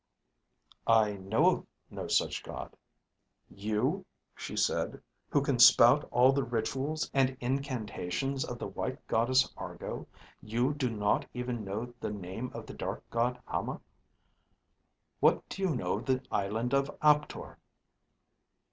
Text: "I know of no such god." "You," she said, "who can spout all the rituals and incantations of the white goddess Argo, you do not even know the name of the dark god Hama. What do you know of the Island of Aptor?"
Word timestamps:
"I 0.87 1.13
know 1.13 1.45
of 1.57 1.67
no 1.91 2.07
such 2.07 2.41
god." 2.41 2.75
"You," 3.49 4.03
she 4.35 4.55
said, 4.57 4.99
"who 5.29 5.43
can 5.43 5.59
spout 5.59 6.09
all 6.09 6.31
the 6.31 6.43
rituals 6.43 7.11
and 7.13 7.37
incantations 7.39 8.43
of 8.43 8.57
the 8.57 8.65
white 8.65 9.05
goddess 9.05 9.53
Argo, 9.55 10.07
you 10.41 10.73
do 10.73 10.89
not 10.89 11.27
even 11.35 11.63
know 11.63 11.93
the 11.99 12.09
name 12.09 12.49
of 12.51 12.65
the 12.65 12.73
dark 12.73 13.07
god 13.11 13.39
Hama. 13.45 13.79
What 15.19 15.47
do 15.49 15.61
you 15.61 15.75
know 15.75 15.99
of 15.99 16.07
the 16.07 16.23
Island 16.31 16.73
of 16.73 16.89
Aptor?" 17.03 17.59